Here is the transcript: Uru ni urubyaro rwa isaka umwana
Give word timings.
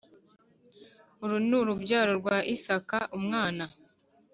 Uru 1.23 1.37
ni 1.47 1.55
urubyaro 1.59 2.11
rwa 2.19 2.37
isaka 2.55 2.97
umwana 3.17 3.65